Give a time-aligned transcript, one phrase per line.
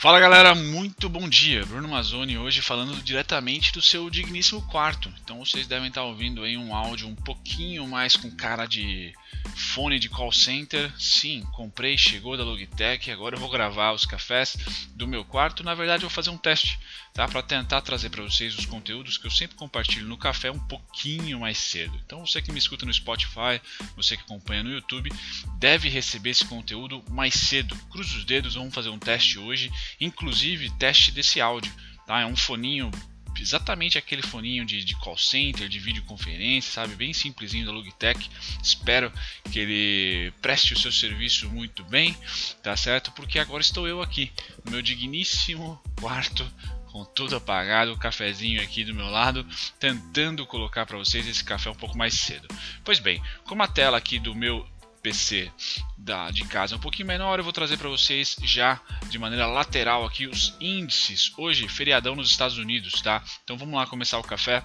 [0.00, 1.66] Fala galera, muito bom dia.
[1.66, 5.12] Bruno Mazzoni hoje falando diretamente do seu digníssimo quarto.
[5.22, 9.12] Então vocês devem estar ouvindo aí um áudio um pouquinho mais com cara de
[9.54, 10.90] fone de call center.
[10.98, 13.10] Sim, comprei, chegou da Logitech.
[13.10, 14.56] Agora eu vou gravar os cafés
[14.94, 15.62] do meu quarto.
[15.62, 16.78] Na verdade, eu vou fazer um teste,
[17.12, 17.28] tá?
[17.28, 21.40] Para tentar trazer para vocês os conteúdos que eu sempre compartilho no café um pouquinho
[21.40, 22.00] mais cedo.
[22.06, 23.60] Então você que me escuta no Spotify,
[23.94, 25.12] você que acompanha no YouTube,
[25.58, 27.76] deve receber esse conteúdo mais cedo.
[27.90, 31.72] Cruze os dedos, vamos fazer um teste hoje inclusive teste desse áudio.
[32.06, 32.20] Tá?
[32.20, 32.90] É um foninho,
[33.38, 36.94] exatamente aquele foninho de, de call center, de videoconferência, sabe?
[36.94, 38.30] Bem simplesinho da Logitech.
[38.62, 39.12] Espero
[39.50, 42.16] que ele preste o seu serviço muito bem,
[42.62, 43.12] tá certo?
[43.12, 44.30] Porque agora estou eu aqui,
[44.64, 46.50] no meu digníssimo quarto
[46.90, 49.46] com tudo apagado, o cafezinho aqui do meu lado,
[49.78, 52.48] tentando colocar para vocês esse café um pouco mais cedo.
[52.84, 54.66] Pois bem, como a tela aqui do meu
[55.02, 55.50] PC
[55.96, 59.46] da, de casa é um pouquinho menor, eu vou trazer para vocês já de maneira
[59.46, 61.32] lateral aqui os índices.
[61.36, 63.22] Hoje, feriadão nos Estados Unidos, tá?
[63.44, 64.62] Então vamos lá começar o café.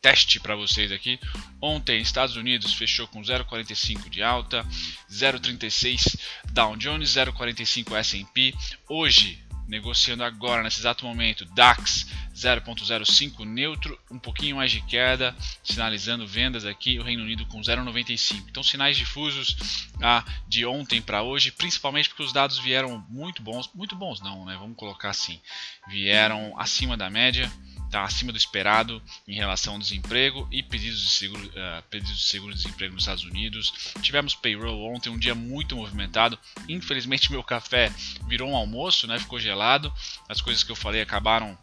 [0.00, 1.20] Teste para vocês aqui.
[1.60, 4.66] Ontem, Estados Unidos fechou com 0,45 de alta,
[5.10, 6.18] 0,36
[6.52, 8.54] Dow Jones, 0,45 S&P.
[8.88, 16.26] Hoje, negociando agora, nesse exato momento, DAX 0.05 neutro, um pouquinho mais de queda, sinalizando
[16.26, 18.44] vendas aqui, o Reino Unido com 0.95.
[18.48, 19.56] Então sinais difusos
[20.02, 24.44] ah, de ontem para hoje, principalmente porque os dados vieram muito bons, muito bons não,
[24.44, 24.56] né?
[24.58, 25.40] Vamos colocar assim,
[25.88, 27.50] vieram acima da média
[27.90, 32.24] está acima do esperado em relação ao desemprego e pedidos de seguro, uh, pedidos de
[32.24, 33.92] seguro desemprego nos Estados Unidos.
[34.00, 36.38] Tivemos payroll ontem, um dia muito movimentado.
[36.68, 37.92] Infelizmente meu café
[38.28, 39.18] virou um almoço, né?
[39.18, 39.92] Ficou gelado.
[40.28, 41.58] As coisas que eu falei acabaram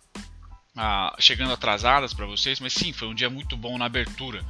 [0.75, 4.43] uh, chegando atrasadas para vocês, mas sim, foi um dia muito bom na abertura.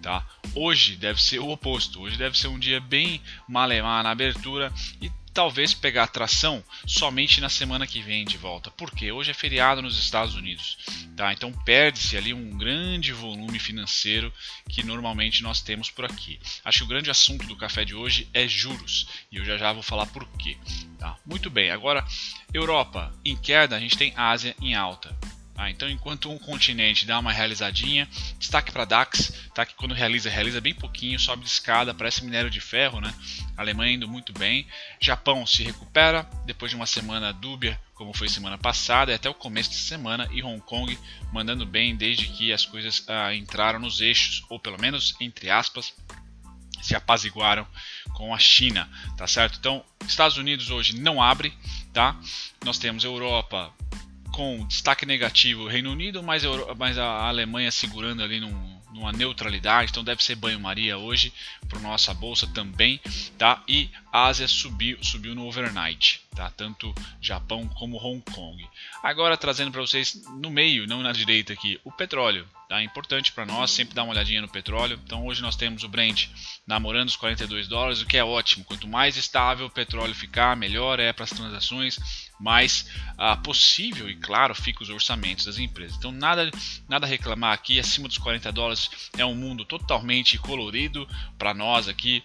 [0.00, 0.24] Tá?
[0.54, 2.00] Hoje deve ser o oposto.
[2.00, 7.48] Hoje deve ser um dia bem malemar na abertura e talvez pegar tração somente na
[7.48, 10.78] semana que vem de volta, porque hoje é feriado nos Estados Unidos,
[11.16, 11.32] tá?
[11.32, 14.32] Então perde-se ali um grande volume financeiro
[14.68, 16.38] que normalmente nós temos por aqui.
[16.64, 19.72] Acho que o grande assunto do café de hoje é juros e eu já já
[19.72, 20.56] vou falar por quê,
[20.98, 21.16] tá?
[21.26, 21.70] Muito bem.
[21.70, 22.06] Agora
[22.52, 25.14] Europa em queda, a gente tem Ásia em alta.
[25.56, 29.64] Ah, então, enquanto um continente dá uma realizadinha, destaque para DAX, tá?
[29.64, 33.14] que quando realiza, realiza bem pouquinho, sobe de escada, parece minério de ferro, né?
[33.56, 34.66] Alemanha indo muito bem.
[35.00, 39.34] Japão se recupera depois de uma semana dúbia, como foi semana passada, e até o
[39.34, 40.98] começo de semana, e Hong Kong
[41.32, 45.94] mandando bem desde que as coisas ah, entraram nos eixos, ou pelo menos, entre aspas,
[46.82, 47.66] se apaziguaram
[48.12, 49.58] com a China, tá certo?
[49.58, 51.56] Então, Estados Unidos hoje não abre,
[51.92, 52.18] tá?
[52.64, 53.72] Nós temos Europa
[54.32, 56.42] com destaque negativo Reino Unido, mas,
[56.76, 61.32] mas a Alemanha segurando ali num, numa neutralidade, então deve ser banho-maria hoje
[61.68, 63.00] para nossa bolsa também,
[63.36, 63.62] tá?
[63.66, 66.48] E Ásia subiu, subiu no overnight, tá?
[66.56, 68.64] Tanto Japão como Hong Kong.
[69.02, 72.48] Agora trazendo para vocês no meio, não na direita aqui, o petróleo.
[72.74, 72.82] Tá?
[72.82, 74.98] Importante para nós sempre dar uma olhadinha no petróleo.
[75.04, 76.26] Então hoje nós temos o Brent
[76.66, 78.64] namorando os 42 dólares, o que é ótimo.
[78.64, 82.00] Quanto mais estável o petróleo ficar, melhor é para as transações,
[82.40, 85.96] mais ah, possível e claro fica os orçamentos das empresas.
[85.96, 86.50] Então nada
[86.88, 87.78] nada reclamar aqui.
[87.78, 91.08] Acima dos 40 dólares é um mundo totalmente colorido
[91.38, 92.24] para nós aqui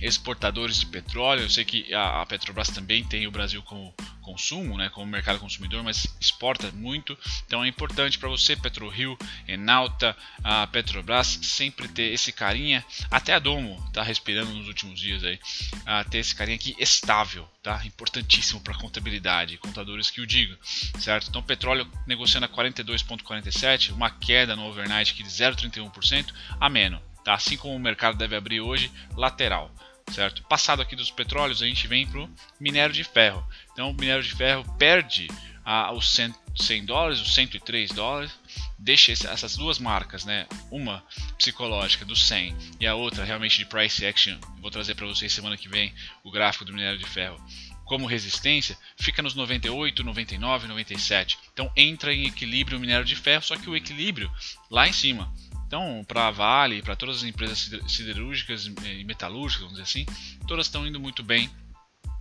[0.00, 1.42] exportadores de petróleo.
[1.42, 5.82] Eu sei que a, Petrobras também tem o Brasil como consumo, né, como mercado consumidor,
[5.84, 7.16] mas exporta muito.
[7.46, 12.84] Então é importante para você, PetroRio, Enalta, a Petrobras, sempre ter esse carinha.
[13.10, 15.38] Até a Domo está respirando nos últimos dias aí,
[15.84, 17.80] a ter esse carinha aqui estável, tá?
[17.86, 20.56] Importantíssimo para contabilidade, contadores que o digam,
[20.98, 21.28] certo?
[21.28, 27.00] Então petróleo negociando a 42,47, uma queda no overnight aqui de 0,31% a menos.
[27.26, 27.34] Tá?
[27.34, 29.70] Assim como o mercado deve abrir hoje, lateral
[30.12, 30.42] certo?
[30.44, 33.44] Passado aqui dos petróleos, a gente vem para o minério de ferro.
[33.72, 35.28] Então, o minério de ferro perde
[35.92, 38.30] os 100, 100 dólares, os 103 dólares,
[38.78, 40.46] deixa essas duas marcas, né?
[40.70, 41.02] Uma
[41.36, 44.38] psicológica do 100 e a outra realmente de price action.
[44.60, 47.44] Vou trazer para vocês semana que vem o gráfico do minério de ferro.
[47.84, 51.38] Como resistência, fica nos 98, 99, 97.
[51.52, 54.30] Então entra em equilíbrio o minério de ferro, só que o equilíbrio
[54.70, 55.32] lá em cima
[55.66, 57.58] então, para a Vale, para todas as empresas
[57.88, 60.06] siderúrgicas e metalúrgicas, vamos dizer assim,
[60.46, 61.50] todas estão indo muito bem,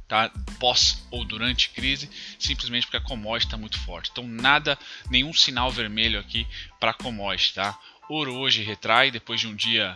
[0.07, 0.31] tá?
[0.59, 2.09] pós ou durante crise,
[2.39, 4.09] simplesmente porque a commodity está muito forte.
[4.11, 4.77] Então, nada,
[5.09, 6.47] nenhum sinal vermelho aqui
[6.79, 7.53] para commodity.
[7.53, 7.77] Tá?
[8.09, 9.95] Ouro hoje retrai depois de um dia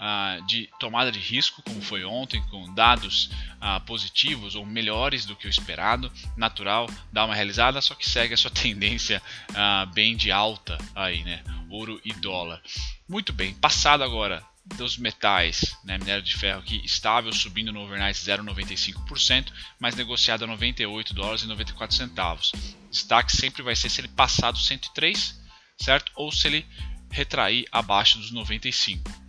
[0.00, 3.30] ah, de tomada de risco, como foi ontem, com dados
[3.60, 8.32] ah, positivos ou melhores do que o esperado, natural, dá uma realizada, só que segue
[8.32, 9.22] a sua tendência
[9.54, 11.44] ah, bem de alta aí, né?
[11.68, 12.62] Ouro e dólar.
[13.06, 14.42] Muito bem, passado agora
[14.76, 20.46] dos metais, né, minério de ferro aqui estável, subindo no overnight 0,95%, mas negociado a
[20.46, 22.52] 98 dólares e 94 centavos.
[22.90, 25.38] Destaque sempre vai ser se ele passar dos 103,
[25.78, 26.12] certo?
[26.14, 26.66] Ou se ele
[27.10, 29.19] retrair abaixo dos 95.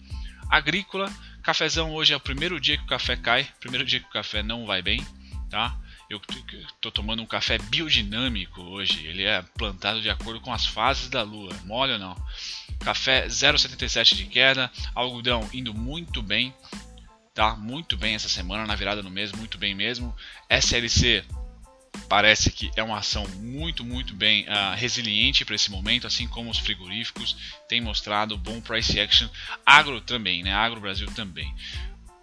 [0.51, 1.09] Agrícola,
[1.41, 4.43] cafezão hoje é o primeiro dia que o café cai, primeiro dia que o café
[4.43, 5.01] não vai bem,
[5.49, 5.79] tá?
[6.09, 6.19] Eu
[6.73, 11.23] estou tomando um café biodinâmico hoje, ele é plantado de acordo com as fases da
[11.23, 12.21] lua, mole ou não?
[12.81, 16.53] Café 0,77 de queda, algodão indo muito bem,
[17.33, 17.55] tá?
[17.55, 20.13] Muito bem essa semana, na virada no mês, muito bem mesmo.
[20.49, 21.23] SLC
[22.11, 26.49] parece que é uma ação muito, muito bem uh, resiliente para esse momento, assim como
[26.49, 27.37] os frigoríficos
[27.69, 29.29] têm mostrado bom price action.
[29.65, 30.53] Agro também, né?
[30.53, 31.55] Agro Brasil também.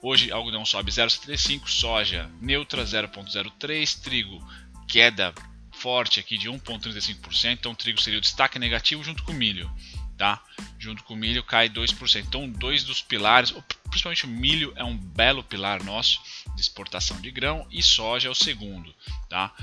[0.03, 4.47] Hoje algodão sobe 0,75, soja neutra 0,03, trigo
[4.87, 5.33] queda
[5.73, 9.71] forte aqui de 1,35%, então trigo seria o destaque negativo junto com milho,
[10.19, 10.43] tá?
[10.79, 12.25] Junto com milho cai 2%.
[12.27, 13.55] Então dois dos pilares,
[13.85, 16.21] principalmente o milho é um belo pilar nosso
[16.55, 18.93] de exportação de grão e soja é o segundo,
[19.31, 19.55] tá?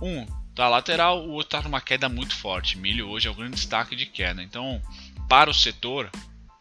[0.00, 2.76] Um tá lateral, o outro tá numa queda muito forte.
[2.76, 4.42] Milho hoje é o grande destaque de queda.
[4.42, 4.82] Então,
[5.28, 6.10] para o setor,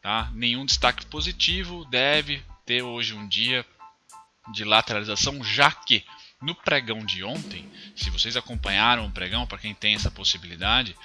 [0.03, 0.29] tá?
[0.33, 3.65] Nenhum destaque positivo deve ter hoje um dia
[4.53, 6.03] de lateralização, já que
[6.42, 10.95] no pregão de ontem, se vocês acompanharam o pregão, para quem tem essa possibilidade,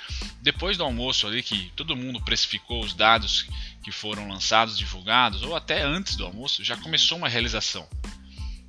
[0.43, 3.47] depois do almoço ali que todo mundo precificou os dados
[3.83, 7.89] que foram lançados, divulgados, ou até antes do almoço, já começou uma realização.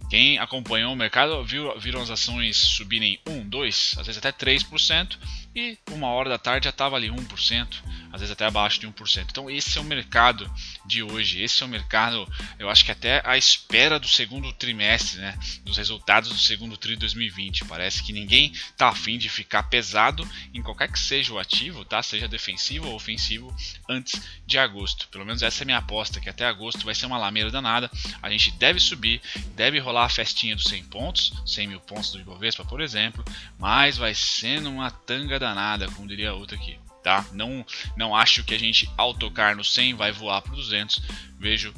[0.10, 5.18] Quem acompanhou o mercado viu, viram as ações subirem 1, 2, às vezes até 3%,
[5.55, 7.67] e uma hora da tarde já estava ali 1%,
[8.11, 9.27] às vezes até abaixo de 1%.
[9.29, 10.51] Então esse é o mercado
[10.85, 12.27] de hoje, esse é o mercado,
[12.57, 16.94] eu acho que até à espera do segundo trimestre, né, dos resultados do segundo tri
[16.94, 17.65] de 2020.
[17.65, 22.01] Parece que ninguém está afim de ficar pesado em qualquer que seja o ativo, tá?
[22.01, 23.56] seja defensivo ou ofensivo,
[23.88, 25.07] antes de agosto.
[25.09, 27.89] Pelo menos essa é a minha aposta, que até agosto vai ser uma lameira danada.
[28.21, 29.21] A gente deve subir,
[29.56, 33.23] deve rolar a festinha dos 100 pontos, 100 mil pontos do Ibovespa, por exemplo,
[33.59, 37.25] mas vai sendo uma tanga danada, como diria outro aqui tá?
[37.34, 37.66] Não,
[37.98, 41.01] não acho que a gente ao tocar no 100 vai voar para 200.
[41.38, 41.74] Vejo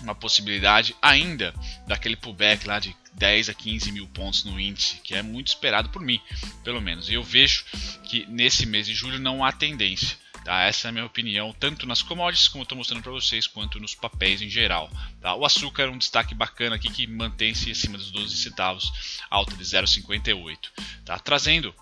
[0.00, 1.52] uma possibilidade ainda
[1.86, 5.88] daquele pullback lá de 10 a 15 mil pontos no índice, que é muito esperado
[5.88, 6.20] por mim,
[6.62, 7.08] pelo menos.
[7.08, 7.64] E eu vejo
[8.04, 10.16] que nesse mês de julho não há tendência.
[10.44, 10.62] Tá?
[10.64, 13.80] Essa é a minha opinião, tanto nas commodities, como eu estou mostrando para vocês, quanto
[13.80, 14.90] nos papéis em geral.
[15.20, 15.34] Tá?
[15.34, 19.64] O açúcar é um destaque bacana aqui que mantém-se acima dos 12 centavos, alta de
[19.64, 20.58] 0,58.
[21.02, 21.18] Tá?
[21.18, 21.74] Trazendo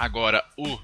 [0.00, 0.80] agora o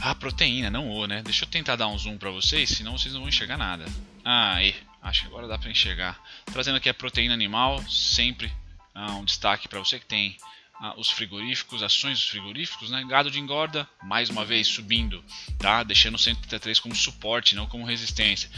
[0.00, 1.22] a proteína, não o, né?
[1.22, 3.84] Deixa eu tentar dar um zoom para vocês, senão vocês não vão enxergar nada.
[4.24, 6.18] Ah, aí, acho que agora dá para enxergar.
[6.46, 8.50] Trazendo aqui a proteína animal, sempre
[8.94, 10.38] ah, um destaque para você que tem
[10.80, 13.04] ah, os frigoríficos, ações dos frigoríficos, né?
[13.06, 15.22] Gado de engorda, mais uma vez subindo,
[15.58, 15.82] tá?
[15.82, 18.48] Deixando o 133 como suporte, não como resistência.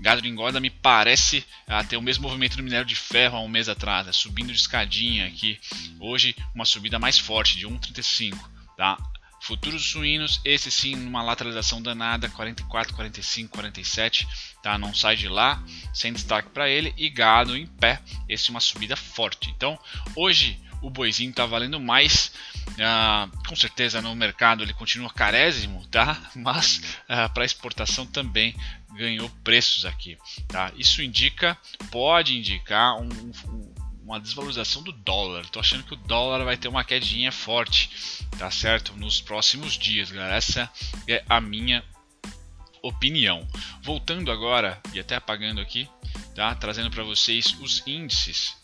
[0.00, 3.40] Gado de engorda me parece ah, ter o mesmo movimento do minério de ferro há
[3.40, 4.12] um mês atrás, né?
[4.12, 5.60] subindo de escadinha aqui.
[6.00, 8.96] Hoje uma subida mais forte de 1,35, tá?
[9.40, 14.28] Futuros suínos, esse sim numa lateralização danada, 44, 45, 47,
[14.62, 14.78] tá?
[14.78, 16.94] Não sai de lá, sem destaque para ele.
[16.96, 19.50] E gado em pé, esse uma subida forte.
[19.50, 19.78] Então,
[20.16, 22.32] hoje o boizinho está valendo mais.
[22.80, 26.20] Ah, com certeza no mercado ele continua carésimo, tá?
[26.34, 28.54] Mas ah, para exportação também
[28.92, 30.16] ganhou preços aqui,
[30.46, 30.72] tá?
[30.76, 31.56] Isso indica,
[31.90, 33.08] pode indicar um,
[33.48, 33.77] um
[34.08, 35.42] uma desvalorização do dólar.
[35.42, 37.90] Estou achando que o dólar vai ter uma quedinha forte,
[38.38, 38.96] tá certo?
[38.96, 40.34] Nos próximos dias, galera.
[40.34, 40.70] Essa
[41.06, 41.84] é a minha
[42.80, 43.46] opinião.
[43.82, 45.86] Voltando agora e até apagando aqui,
[46.34, 46.54] tá?
[46.54, 48.56] Trazendo para vocês os índices.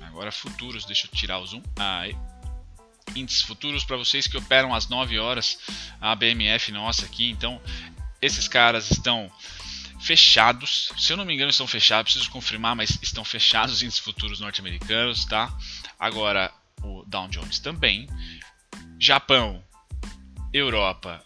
[0.00, 1.62] Agora futuros, deixa eu tirar o zoom.
[1.76, 2.16] Aí.
[3.14, 5.58] Índices futuros para vocês que operam às 9 horas,
[6.00, 7.28] a BMF nossa aqui.
[7.28, 7.60] Então,
[8.20, 9.30] esses caras estão
[10.00, 10.92] fechados.
[10.96, 14.40] Se eu não me engano, estão fechados, preciso confirmar, mas estão fechados os índices futuros
[14.40, 15.52] norte-americanos, tá?
[15.98, 16.52] Agora
[16.82, 18.08] o Dow Jones também.
[18.98, 19.62] Japão,
[20.52, 21.24] Europa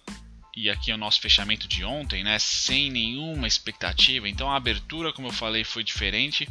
[0.54, 2.38] e aqui é o nosso fechamento de ontem, né?
[2.38, 4.28] Sem nenhuma expectativa.
[4.28, 6.46] Então a abertura, como eu falei, foi diferente.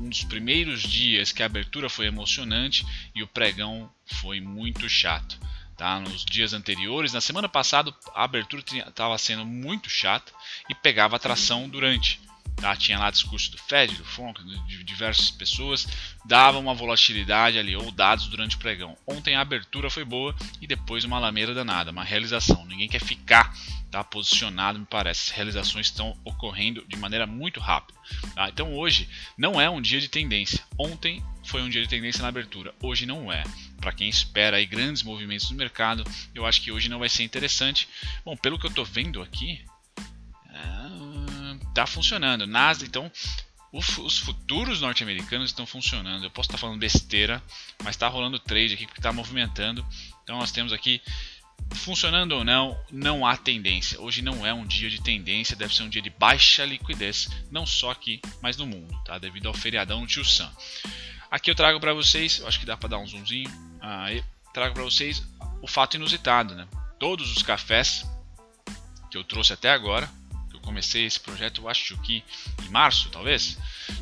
[0.00, 5.38] Um dos primeiros dias que a abertura foi emocionante e o pregão foi muito chato.
[5.76, 6.00] Tá?
[6.00, 10.32] Nos dias anteriores, na semana passada, a abertura estava sendo muito chata
[10.70, 12.18] e pegava atração durante.
[12.56, 12.74] Tá?
[12.74, 15.86] Tinha lá discurso do Fed, do FONC, de diversas pessoas,
[16.24, 18.96] dava uma volatilidade ali ou dados durante o pregão.
[19.06, 22.64] Ontem a abertura foi boa e depois uma lameira danada, uma realização.
[22.64, 23.54] Ninguém quer ficar
[23.90, 25.30] tá, posicionado, me parece.
[25.30, 27.98] As realizações estão ocorrendo de maneira muito rápida.
[28.34, 28.48] Tá?
[28.48, 30.64] Então hoje não é um dia de tendência.
[30.78, 33.44] Ontem foi um dia de tendência na abertura, hoje não é.
[33.80, 37.22] Para quem espera aí grandes movimentos no mercado, eu acho que hoje não vai ser
[37.22, 37.88] interessante.
[38.24, 39.64] Bom, pelo que eu estou vendo aqui,
[41.76, 42.46] tá funcionando.
[42.46, 43.10] Nasdaq, então,
[43.72, 46.24] os futuros norte-americanos estão funcionando.
[46.24, 47.42] Eu posso estar falando besteira,
[47.82, 49.84] mas está rolando trade aqui porque está movimentando.
[50.22, 51.00] Então nós temos aqui
[51.74, 54.00] funcionando ou não, não há tendência.
[54.00, 57.66] Hoje não é um dia de tendência, deve ser um dia de baixa liquidez, não
[57.66, 59.18] só aqui, mas no mundo, tá?
[59.18, 60.50] Devido ao feriadão do Tio Sam.
[61.30, 63.50] Aqui eu trago para vocês, acho que dá para dar um zoomzinho.
[63.80, 64.22] Aí,
[64.54, 65.22] trago para vocês
[65.60, 66.66] o fato inusitado, né?
[66.98, 68.06] Todos os cafés
[69.10, 70.08] que eu trouxe até agora,
[70.66, 72.24] comecei esse projeto, eu acho que
[72.64, 73.56] em março, talvez,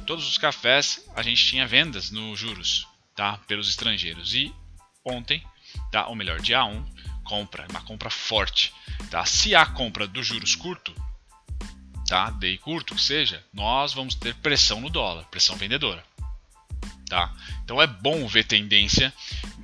[0.06, 3.36] todos os cafés a gente tinha vendas no juros, tá?
[3.46, 4.34] Pelos estrangeiros.
[4.34, 4.52] E
[5.04, 5.44] ontem,
[5.92, 6.06] tá?
[6.06, 6.84] Ou melhor, dia 1,
[7.22, 8.72] compra, uma compra forte,
[9.10, 9.24] tá?
[9.26, 10.94] Se há compra dos juros curto,
[12.08, 12.30] tá?
[12.30, 16.02] Day curto que seja, nós vamos ter pressão no dólar, pressão vendedora,
[17.08, 17.30] tá?
[17.62, 19.12] Então é bom ver tendência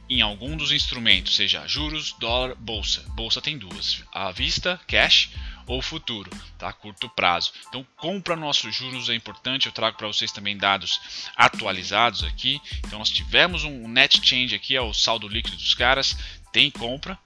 [0.09, 3.02] em algum dos instrumentos, seja juros, dólar, bolsa.
[3.14, 5.30] Bolsa tem duas: à vista, cash
[5.71, 6.73] ou futuro, tá?
[6.73, 7.53] Curto prazo.
[7.69, 9.67] Então, compra nossos juros é importante.
[9.67, 11.00] Eu trago para vocês também dados
[11.37, 12.61] atualizados aqui.
[12.79, 16.17] Então, nós tivemos um net change aqui, é o saldo líquido dos caras,
[16.53, 17.17] tem compra,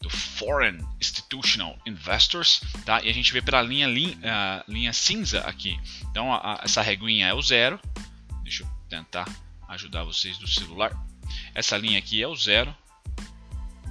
[0.00, 3.00] do Foreign Institutional Investors, tá?
[3.02, 5.78] E a gente vê pela linha, linha, uh, linha cinza aqui.
[6.10, 7.80] Então a, a, essa reguinha é o zero.
[8.42, 9.28] Deixa eu tentar
[9.68, 10.92] ajudar vocês do celular.
[11.54, 12.74] Essa linha aqui é o zero.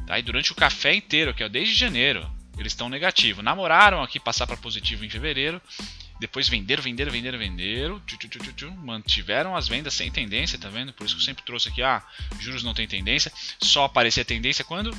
[0.06, 0.18] Tá?
[0.18, 3.42] E durante o café inteiro, que é desde janeiro, eles estão negativo.
[3.42, 5.62] Namoraram aqui passar para positivo em fevereiro.
[6.20, 8.00] Depois venderam, venderam, venderam, venderam.
[8.02, 10.92] Tchu, mantiveram as vendas sem tendência, tá vendo?
[10.94, 12.04] Por isso que eu sempre trouxe aqui, ah,
[12.40, 13.32] juros não tem tendência.
[13.62, 14.96] Só aparecer tendência quando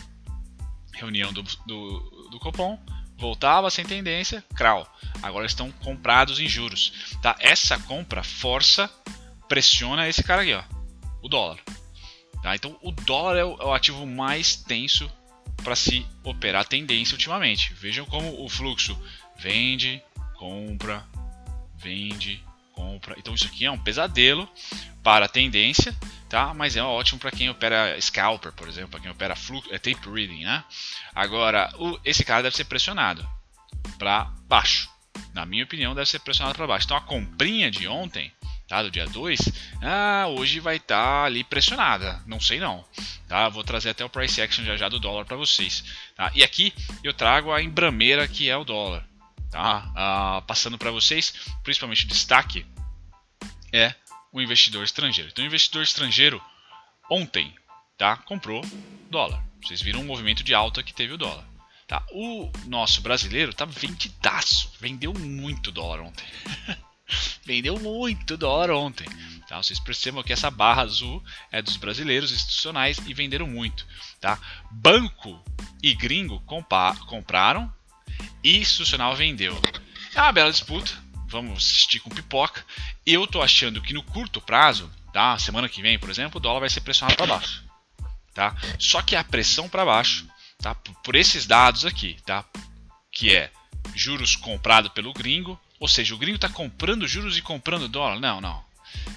[0.99, 2.79] reunião do, do, do Copom,
[3.17, 4.87] voltava sem tendência, crau.
[5.23, 7.17] Agora estão comprados em juros.
[7.23, 7.37] Tá?
[7.39, 8.91] Essa compra força,
[9.49, 10.63] pressiona esse cara aqui, ó,
[11.23, 11.59] o dólar.
[12.43, 12.55] Tá?
[12.55, 15.11] Então o dólar é o, é o ativo mais tenso
[15.63, 17.75] para se operar tendência ultimamente.
[17.75, 18.99] Vejam como o fluxo
[19.39, 20.03] vende,
[20.35, 21.05] compra,
[21.77, 23.15] vende, compra.
[23.19, 24.49] Então isso aqui é um pesadelo
[25.03, 25.97] para a tendência
[26.29, 26.53] tá?
[26.55, 30.09] Mas é ótimo para quem opera scalper, por exemplo, para quem opera fluxo, é tape
[30.09, 30.63] reading, né?
[31.15, 33.29] Agora, o, esse cara deve ser pressionado
[33.99, 34.89] para baixo.
[35.33, 36.85] Na minha opinião, deve ser pressionado para baixo.
[36.85, 38.33] Então a comprinha de ontem,
[38.69, 39.41] tá, do dia 2,
[39.83, 42.23] ah, hoje vai estar tá ali pressionada.
[42.27, 42.85] Não sei não.
[43.27, 43.49] Tá?
[43.49, 45.83] Vou trazer até o price action já já do dólar para vocês.
[46.15, 46.31] Tá?
[46.35, 46.73] E aqui
[47.03, 49.09] eu trago a embrameira que é o dólar.
[49.51, 49.91] Tá?
[49.97, 51.33] Ah, passando para vocês,
[51.65, 52.67] principalmente o destaque
[53.73, 53.95] é
[54.31, 55.31] o investidor estrangeiro.
[55.31, 56.41] Então, o investidor estrangeiro
[57.11, 57.55] ontem
[57.97, 58.63] tá, comprou
[59.11, 59.43] dólar.
[59.63, 61.45] Vocês viram o movimento de alta que teve o dólar.
[61.87, 62.05] Tá?
[62.13, 66.27] O nosso brasileiro tá vendidaço, vendeu muito dólar ontem.
[67.45, 69.07] vendeu muito dólar ontem.
[69.49, 69.63] Tá?
[69.63, 73.87] Vocês percebam que essa barra azul é dos brasileiros institucionais e venderam muito.
[74.21, 74.39] Tá?
[74.71, 75.43] Banco
[75.83, 76.41] e gringo
[77.07, 77.73] compraram
[78.43, 79.59] e institucional vendeu.
[80.15, 82.65] É uma bela disputa vamos assistir com pipoca.
[83.07, 85.39] Eu tô achando que no curto prazo, tá?
[85.39, 87.65] Semana que vem, por exemplo, o dólar vai ser pressionado para baixo,
[88.35, 88.57] tá?
[88.79, 90.27] Só que a pressão para baixo,
[90.59, 90.75] tá?
[90.75, 92.45] Por esses dados aqui, tá?
[93.13, 93.53] Que é
[93.95, 98.19] juros comprado pelo gringo, ou seja, o gringo está comprando juros e comprando dólar?
[98.21, 98.67] Não, não.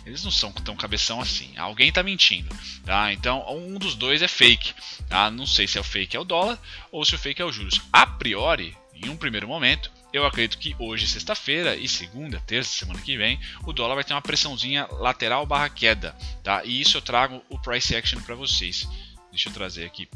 [0.05, 1.57] Eles não são tão cabeção assim.
[1.57, 2.49] Alguém está mentindo,
[2.85, 3.11] tá?
[3.13, 4.73] Então um dos dois é fake,
[5.07, 5.31] tá?
[5.31, 6.59] Não sei se é o fake é o dólar
[6.91, 7.81] ou se o fake é o juros.
[7.91, 12.99] A priori, em um primeiro momento, eu acredito que hoje, sexta-feira e segunda, terça, semana
[12.99, 16.63] que vem, o dólar vai ter uma pressãozinha lateral barra queda, tá?
[16.65, 18.87] E isso eu trago o price action para vocês.
[19.29, 20.09] Deixa eu trazer aqui.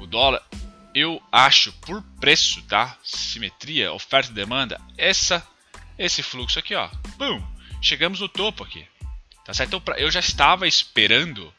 [0.00, 0.42] O dólar,
[0.96, 2.96] eu acho por preço, tá?
[3.04, 5.46] Simetria, oferta e demanda, essa,
[5.98, 6.88] esse fluxo aqui, ó,
[7.18, 7.46] boom,
[7.82, 8.82] chegamos no topo aqui,
[9.44, 9.76] tá certo?
[9.76, 11.52] Então, eu já estava esperando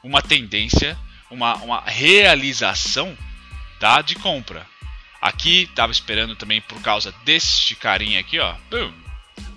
[0.00, 0.96] uma tendência,
[1.28, 3.18] uma, uma realização,
[3.80, 4.00] tá?
[4.00, 4.64] De compra.
[5.20, 8.54] Aqui estava esperando também por causa deste carinha aqui, ó.
[8.70, 8.94] Boom.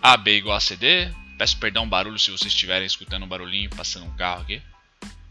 [0.02, 1.12] AB igual a CD.
[1.38, 4.60] Peço perdão barulho se vocês estiverem escutando um barulhinho passando um carro aqui.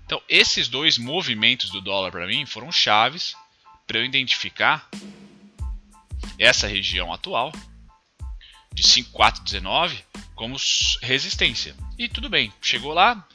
[0.04, 3.34] Então, esses dois movimentos do dólar para mim foram chaves
[3.86, 4.88] para eu identificar
[6.38, 7.52] essa região atual
[8.72, 10.56] de 5,419 como
[11.00, 11.74] resistência.
[11.98, 13.26] E tudo bem, chegou lá,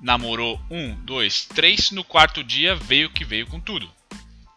[0.00, 3.90] namorou um, dois, três, no quarto dia veio que veio com tudo.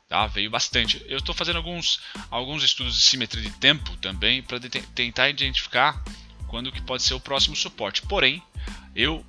[0.10, 0.26] Tá?
[0.28, 1.04] Veio bastante.
[1.08, 6.04] Eu estou fazendo alguns, alguns estudos de simetria de tempo também para tentar identificar
[6.48, 8.02] quando que pode ser o próximo suporte.
[8.04, 8.42] Porém,
[8.96, 9.26] eu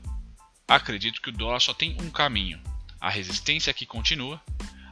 [0.68, 2.60] acredito que o dólar só tem um caminho.
[3.00, 4.40] A resistência aqui continua.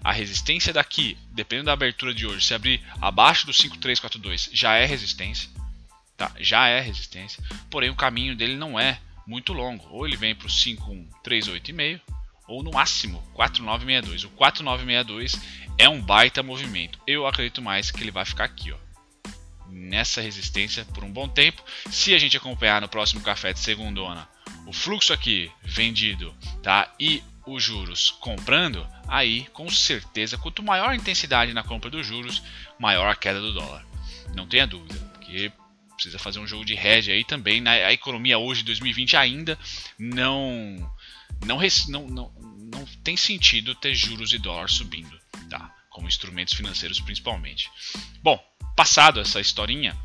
[0.02, 4.84] A resistência daqui, dependendo da abertura de hoje, se abrir abaixo do 5342, já é
[4.84, 5.48] resistência.
[6.16, 6.32] Tá?
[6.38, 7.42] Já é resistência.
[7.70, 9.86] Porém, o caminho dele não é muito longo.
[9.90, 12.00] Ou ele vem para o 5138,5
[12.48, 14.24] ou no máximo 4962.
[14.24, 15.40] O 4962
[15.78, 16.98] é um baita movimento.
[17.06, 18.76] Eu acredito mais que ele vai ficar aqui, ó.
[19.68, 21.62] nessa resistência por um bom tempo.
[21.90, 24.28] Se a gente acompanhar no próximo café de segundona
[24.66, 26.92] o fluxo aqui vendido tá?
[26.98, 32.42] e os juros comprando, aí com certeza, quanto maior a intensidade na compra dos juros,
[32.78, 33.84] maior a queda do dólar.
[34.34, 35.52] Não tenha dúvida, porque
[35.94, 37.60] precisa fazer um jogo de hedge aí também.
[37.60, 37.84] Né?
[37.84, 39.58] A economia hoje, 2020, ainda
[39.98, 40.92] não,
[41.44, 41.58] não,
[41.88, 42.32] não, não,
[42.72, 45.18] não tem sentido ter juros e dólar subindo,
[45.48, 45.74] tá?
[45.90, 47.70] como instrumentos financeiros principalmente.
[48.22, 48.42] Bom,
[48.76, 49.96] passado essa historinha,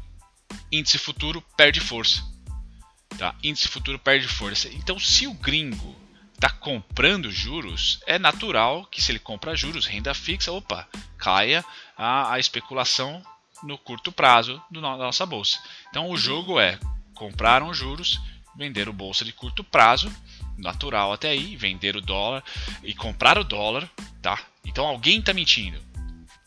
[0.71, 2.23] índice futuro perde força.
[3.17, 3.35] Tá?
[3.43, 4.67] Índice futuro perde força.
[4.69, 5.95] Então, se o gringo
[6.37, 11.65] está comprando juros, é natural que se ele compra juros, renda fixa, opa, caia
[11.97, 13.23] a, a especulação
[13.63, 15.59] no curto prazo do, da nossa bolsa.
[15.89, 16.79] Então, o jogo é
[17.15, 18.21] comprar os juros,
[18.55, 20.11] vender o bolsa de curto prazo,
[20.57, 22.43] natural até aí, vender o dólar
[22.83, 23.89] e comprar o dólar,
[24.21, 24.39] tá?
[24.65, 25.79] Então alguém está mentindo,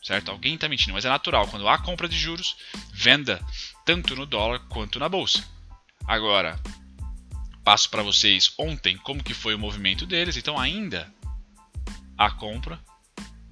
[0.03, 0.29] certo?
[0.29, 1.47] Alguém está mentindo, mas é natural.
[1.47, 2.55] Quando há compra de juros,
[2.93, 3.43] venda
[3.85, 5.43] tanto no dólar quanto na bolsa.
[6.05, 6.59] Agora,
[7.63, 10.37] passo para vocês ontem como que foi o movimento deles.
[10.37, 11.11] Então ainda
[12.17, 12.79] a compra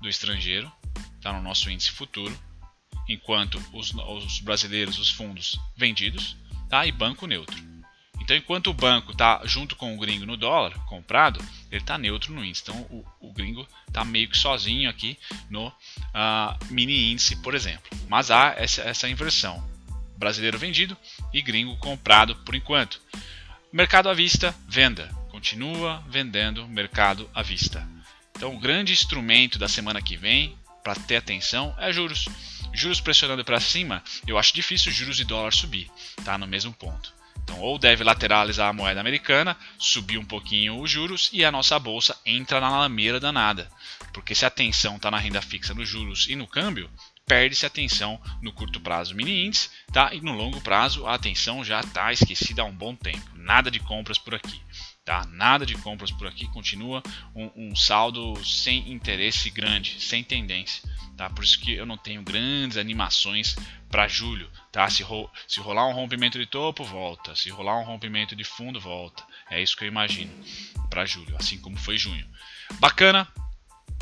[0.01, 0.71] do estrangeiro
[1.15, 2.37] está no nosso índice futuro,
[3.07, 6.37] enquanto os, os, brasileiros, os fundos vendidos,
[6.69, 6.85] tá?
[6.85, 7.57] E banco neutro.
[8.21, 12.33] Então enquanto o banco está junto com o gringo no dólar comprado, ele está neutro
[12.33, 12.63] no índice.
[12.63, 15.17] Então o, o gringo está meio que sozinho aqui
[15.49, 17.89] no uh, mini índice, por exemplo.
[18.07, 19.67] Mas há essa, essa inversão
[20.17, 20.95] brasileiro vendido
[21.33, 23.01] e gringo comprado por enquanto.
[23.71, 25.07] Mercado à vista, venda.
[25.29, 27.87] Continua vendendo mercado à vista.
[28.35, 32.25] Então, o grande instrumento da semana que vem para ter atenção é juros.
[32.73, 35.87] Juros pressionando para cima, eu acho difícil juros e dólar subir,
[36.25, 37.13] tá no mesmo ponto.
[37.43, 41.77] Então, ou deve lateralizar a moeda americana, subir um pouquinho os juros e a nossa
[41.77, 43.69] bolsa entra na lameira danada.
[44.11, 46.89] Porque se a atenção está na renda fixa, nos juros e no câmbio,
[47.29, 50.11] perde-se atenção no curto prazo mini índice, tá?
[50.15, 53.21] E no longo prazo a atenção já está esquecida há um bom tempo.
[53.35, 54.59] Nada de compras por aqui.
[55.05, 55.25] Tá?
[55.27, 57.01] Nada de compras por aqui, continua
[57.35, 60.83] um, um saldo sem interesse grande, sem tendência.
[61.15, 61.29] Tá?
[61.29, 63.55] Por isso que eu não tenho grandes animações
[63.89, 64.49] para julho.
[64.71, 64.89] Tá?
[64.89, 67.35] Se, ro se rolar um rompimento de topo, volta.
[67.35, 69.23] Se rolar um rompimento de fundo, volta.
[69.51, 70.31] É isso que eu imagino
[70.89, 72.27] para julho, assim como foi junho.
[72.79, 73.27] Bacana.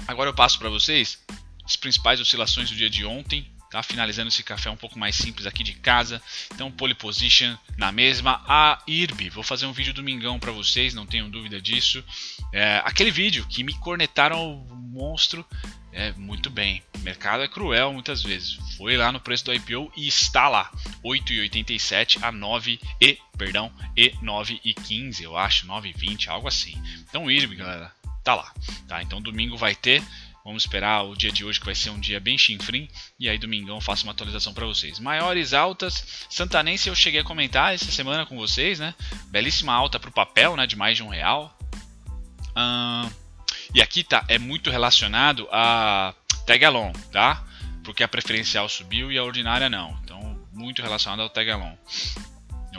[0.08, 1.26] Agora eu passo para vocês
[1.68, 3.84] as principais oscilações do dia de ontem, tá?
[3.84, 6.22] Finalizando esse café um pouco mais simples aqui de casa.
[6.54, 8.42] Então, pole position na mesma.
[8.48, 12.02] A IRB, vou fazer um vídeo domingão para vocês, não tenham dúvida disso.
[12.54, 15.46] É, aquele vídeo que me cornetaram o monstro,
[15.92, 16.82] é muito bem.
[16.96, 18.54] O mercado é cruel muitas vezes.
[18.78, 20.72] Foi lá no preço do IPO e está lá.
[21.04, 26.82] 8,87 a 9 e, perdão, e 9,15, eu acho, 9,20, algo assim.
[27.10, 27.92] Então, IRB, galera,
[28.24, 28.54] tá lá.
[28.88, 29.02] Tá?
[29.02, 30.04] Então, domingo vai ter
[30.48, 32.88] Vamos esperar o dia de hoje que vai ser um dia bem chinfrim
[33.20, 34.98] e aí domingão faço uma atualização para vocês.
[34.98, 38.96] Maiores altas, Santanense eu cheguei a comentar essa semana com vocês, né?
[39.26, 40.66] Belíssima alta para o papel, né?
[40.66, 41.54] De mais de um real.
[43.76, 47.46] e aqui tá é muito relacionado a tag along, tá?
[47.84, 50.00] Porque a preferencial subiu e a ordinária não.
[50.06, 51.52] Então muito relacionado ao tag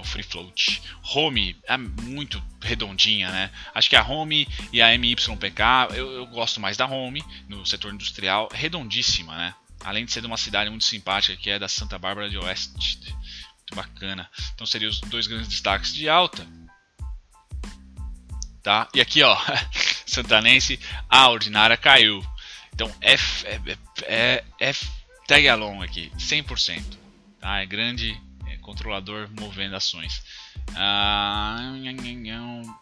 [0.05, 0.83] free float.
[1.15, 3.51] Home é muito redondinha, né?
[3.75, 7.93] Acho que a Home e a MYPK, eu, eu gosto mais da Home no setor
[7.93, 9.55] industrial, redondíssima, né?
[9.85, 13.15] Além de ser de uma cidade muito simpática que é da Santa Bárbara de Oeste.
[13.59, 14.29] Muito bacana.
[14.55, 16.47] Então seriam os dois grandes destaques de alta.
[18.63, 18.89] Tá?
[18.95, 19.37] E aqui, ó,
[20.05, 22.25] Santanense, a ordinária caiu.
[22.75, 24.73] Então F, é, é, é, é
[25.27, 26.83] tag along aqui, 100%.
[27.41, 27.61] Tá?
[27.61, 28.21] É grande
[28.69, 30.23] controlador movendo ações.
[30.77, 31.57] Ah,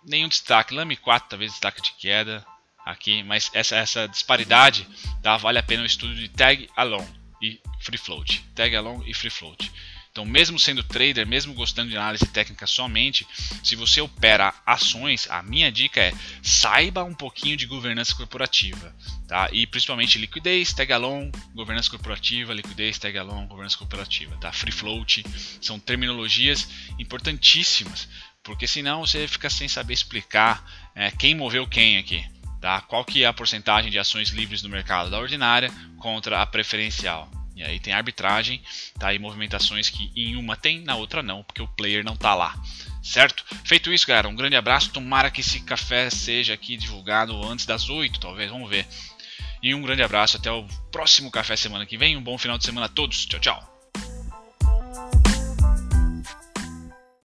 [0.05, 0.75] nenhum destaque.
[0.75, 2.45] Lame 4 talvez destaque de queda
[2.85, 4.87] aqui, mas essa, essa disparidade
[5.23, 7.07] tá, vale a pena o estudo de tag along
[7.41, 8.45] e free float.
[8.57, 9.71] Tag along e free float.
[10.17, 13.27] Então, mesmo sendo trader, mesmo gostando de análise técnica somente,
[13.63, 16.11] se você opera ações, a minha dica é
[16.43, 18.97] saiba um pouquinho de governança corporativa,
[19.29, 19.51] tá?
[19.53, 24.51] E principalmente liquidez, tag along, governança corporativa, liquidez, tag along, governança corporativa, tá?
[24.53, 25.23] Free float
[25.61, 26.67] são terminologias
[26.99, 28.09] importantíssimas,
[28.43, 32.25] porque senão você fica sem saber explicar é, quem moveu quem aqui.
[32.59, 32.81] Tá?
[32.81, 37.31] Qual que é a porcentagem de ações livres no mercado da ordinária contra a preferencial?
[37.57, 38.63] E aí tem arbitragem,
[38.99, 39.15] tá?
[39.15, 42.55] E movimentações que em uma tem, na outra não, porque o player não tá lá.
[43.03, 43.45] Certo?
[43.65, 44.91] Feito isso, galera, um grande abraço.
[44.91, 48.87] Tomara que esse café seja aqui divulgado antes das 8, talvez, vamos ver.
[49.63, 52.17] E um grande abraço, até o próximo café semana que vem.
[52.17, 53.25] Um bom final de semana a todos.
[53.25, 53.76] Tchau, tchau.